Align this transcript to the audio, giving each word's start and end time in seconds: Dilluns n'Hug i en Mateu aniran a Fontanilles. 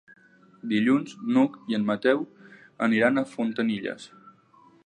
Dilluns 0.71 1.13
n'Hug 1.35 1.59
i 1.73 1.77
en 1.79 1.85
Mateu 1.91 2.25
aniran 2.89 3.25
a 3.25 3.29
Fontanilles. 3.35 4.13